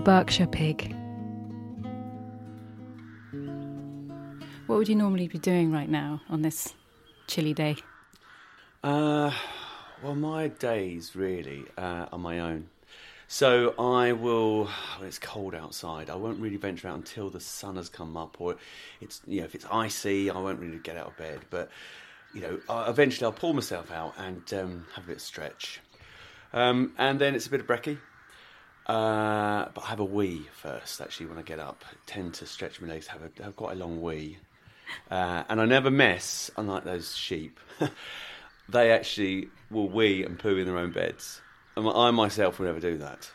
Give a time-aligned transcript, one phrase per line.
[0.00, 0.96] The Berkshire Pig.
[4.66, 6.72] What would you normally be doing right now on this
[7.26, 7.76] chilly day?
[8.82, 9.30] Uh,
[10.02, 12.70] well, my days really uh, are my own.
[13.28, 14.70] So I will.
[14.96, 18.40] When it's cold outside, I won't really venture out until the sun has come up,
[18.40, 18.56] or
[19.02, 21.40] it's you know if it's icy, I won't really get out of bed.
[21.50, 21.68] But
[22.32, 22.58] you know,
[22.88, 25.82] eventually I'll pull myself out and um, have a bit of stretch,
[26.54, 27.98] um, and then it's a bit of brekkie.
[28.90, 31.00] Uh, but I have a wee first.
[31.00, 33.76] Actually, when I get up, I tend to stretch my legs, have, a, have quite
[33.76, 34.38] a long wee,
[35.12, 36.50] uh, and I never mess.
[36.56, 37.60] Unlike those sheep,
[38.68, 41.40] they actually will wee and poo in their own beds.
[41.76, 43.30] And I myself will never do that.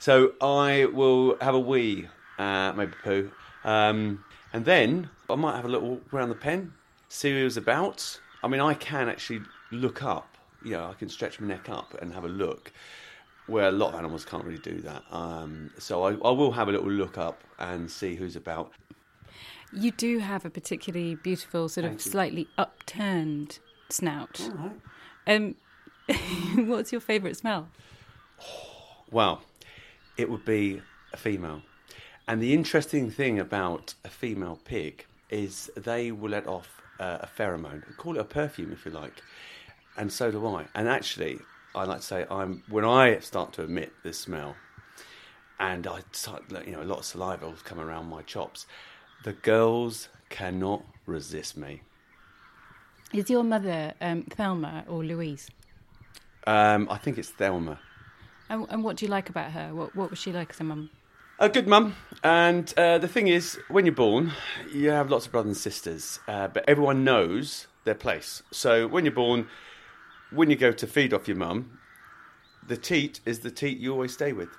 [0.00, 2.08] So I will have a wee,
[2.40, 3.30] uh, maybe poo,
[3.62, 6.72] um, and then I might have a little walk around the pen,
[7.08, 8.18] see who's about.
[8.42, 10.36] I mean, I can actually look up.
[10.64, 12.72] You know, I can stretch my neck up and have a look,
[13.50, 15.02] where a lot of animals can't really do that.
[15.10, 18.72] Um, so I, I will have a little look up and see who's about.
[19.72, 22.10] You do have a particularly beautiful, sort Thank of you.
[22.12, 24.40] slightly upturned snout.
[24.40, 24.70] All
[25.26, 25.36] right.
[25.36, 25.54] Um,
[26.68, 27.68] what's your favourite smell?
[29.10, 29.42] Well,
[30.16, 30.80] it would be
[31.12, 31.62] a female.
[32.28, 37.26] And the interesting thing about a female pig is they will let off uh, a
[37.26, 37.96] pheromone.
[37.96, 39.22] Call it a perfume if you like.
[39.96, 40.66] And so do I.
[40.74, 41.40] And actually,
[41.74, 44.56] I like to say I'm when I start to emit this smell,
[45.58, 48.66] and I start, you know, a lot of saliva will come around my chops.
[49.24, 51.82] The girls cannot resist me.
[53.12, 55.50] Is your mother um, Thelma or Louise?
[56.46, 57.78] Um, I think it's Thelma.
[58.48, 59.74] And, and what do you like about her?
[59.74, 60.90] What, what was she like as a mum?
[61.38, 61.94] A good mum.
[62.22, 64.32] And uh, the thing is, when you're born,
[64.72, 68.42] you have lots of brothers and sisters, uh, but everyone knows their place.
[68.50, 69.48] So when you're born,
[70.30, 71.78] when you go to feed off your mum,
[72.66, 74.50] the teat is the teat you always stay with.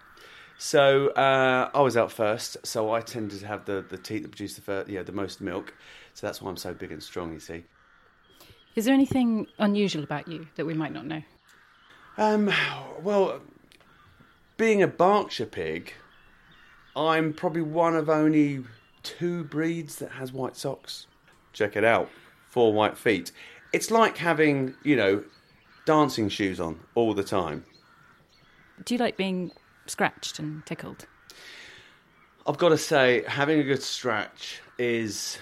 [0.58, 4.30] So uh, I was out first, so I tended to have the, the teat that
[4.30, 5.74] produced the fir- yeah, the most milk.
[6.14, 7.64] So that's why I'm so big and strong, you see.
[8.76, 11.24] Is there anything unusual about you that we might not know?
[12.18, 12.52] Um,
[13.02, 13.42] well,
[14.58, 15.94] being a Berkshire pig,
[16.96, 18.64] I'm probably one of only
[19.04, 21.08] two breeds that has white socks.
[21.54, 22.10] Check it out.
[22.50, 23.32] Four white feet.
[23.74, 25.24] It's like having, you know,
[25.86, 27.66] dancing shoes on all the time.
[28.84, 29.52] Do you like being
[29.86, 31.06] scratched and tickled?
[32.48, 35.38] I've got to say, having a good scratch is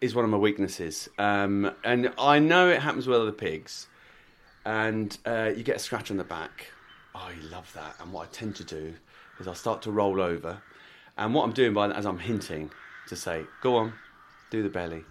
[0.00, 3.88] is one of my weaknesses, um, and I know it happens with other pigs.
[4.64, 6.66] And uh, you get a scratch on the back.
[7.14, 7.96] I love that.
[8.00, 8.94] And what I tend to do
[9.40, 10.62] is I'll start to roll over,
[11.16, 12.70] and what I'm doing by that is I'm hinting
[13.08, 13.92] to say, "Go on,
[14.50, 15.04] do the belly,"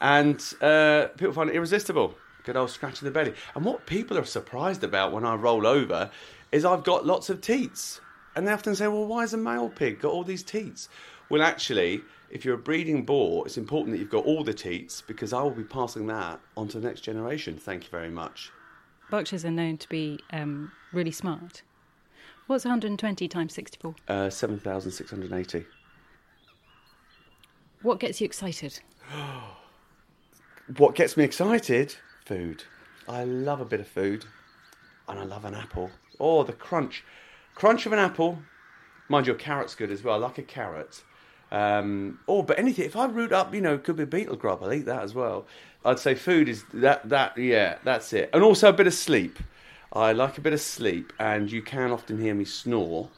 [0.00, 2.16] and uh, people find it irresistible.
[2.48, 3.34] Good old scratch in the belly.
[3.54, 6.10] And what people are surprised about when I roll over
[6.50, 8.00] is I've got lots of teats.
[8.34, 10.88] And they often say, well, why has a male pig got all these teats?
[11.28, 12.00] Well, actually,
[12.30, 15.42] if you're a breeding boar, it's important that you've got all the teats because I
[15.42, 17.58] will be passing that on to the next generation.
[17.58, 18.50] Thank you very much.
[19.10, 21.60] Berkshires are known to be um, really smart.
[22.46, 23.94] What's 120 times 64?
[24.08, 25.66] Uh, 7,680.
[27.82, 28.80] What gets you excited?
[30.76, 31.96] What gets me excited?
[32.28, 32.64] Food.
[33.08, 34.26] I love a bit of food.
[35.08, 35.90] And I love an apple.
[36.20, 37.02] Oh, the crunch.
[37.54, 38.40] Crunch of an apple.
[39.08, 40.16] Mind you, carrot's good as well.
[40.16, 41.02] I like a carrot.
[41.50, 42.84] Um, oh, but anything.
[42.84, 44.62] If I root up, you know, could be beetle grub.
[44.62, 45.46] I'll eat that as well.
[45.86, 47.08] I'd say food is that.
[47.08, 48.28] That yeah, that's it.
[48.34, 49.38] And also a bit of sleep.
[49.94, 53.08] I like a bit of sleep, and you can often hear me snore.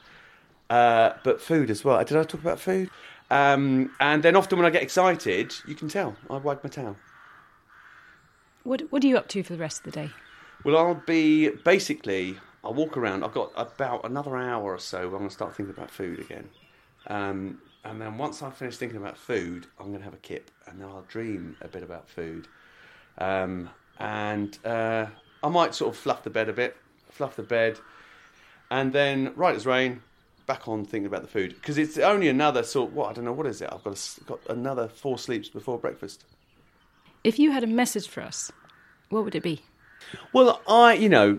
[0.69, 1.98] Uh, but food as well.
[2.04, 2.91] Did I talk about food?
[3.28, 6.15] Um, and then often when I get excited, you can tell.
[6.31, 6.97] I wag my tail.
[8.65, 10.10] What, what are you up to for the rest of the day?
[10.65, 12.38] Well, I'll be basically.
[12.62, 13.25] I'll walk around.
[13.25, 15.04] I've got about another hour or so.
[15.04, 16.50] I'm going to start thinking about food again,
[17.06, 20.50] um, and then once I finish thinking about food, I'm going to have a kip,
[20.66, 22.48] and then I'll dream a bit about food,
[23.16, 25.06] um, and uh,
[25.42, 26.77] I might sort of fluff the bed a bit,
[27.09, 27.78] fluff the bed,
[28.71, 30.03] and then right as rain,
[30.47, 32.92] back on thinking about the food because it's only another sort.
[32.92, 33.71] What I don't know what is it.
[33.72, 36.24] I've got a got another four sleeps before breakfast.
[37.22, 38.51] If you had a message for us,
[39.11, 39.63] what would it be?
[40.33, 41.39] Well, I, you know,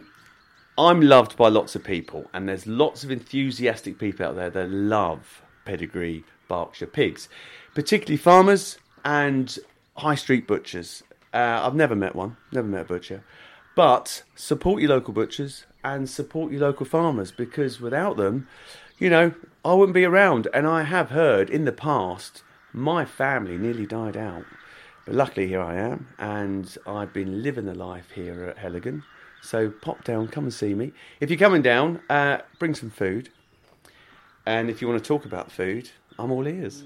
[0.78, 4.70] I'm loved by lots of people, and there's lots of enthusiastic people out there that
[4.70, 7.30] love pedigree Berkshire pigs,
[7.74, 9.58] particularly farmers and
[9.98, 11.02] high street butchers.
[11.34, 13.24] Uh, I've never met one, never met a butcher,
[13.76, 18.48] but support your local butchers and support your local farmers because without them,
[19.00, 19.34] you know,
[19.66, 20.48] I wouldn't be around.
[20.54, 24.46] And I have heard in the past, my family nearly died out.
[25.06, 29.04] But luckily, here I am, and I've been living the life here at Heligan.
[29.42, 30.94] So pop down, come and see me.
[31.20, 33.30] If you're coming down, uh, bring some food.
[34.46, 35.90] And if you want to talk about food,
[36.20, 36.84] I'm all ears.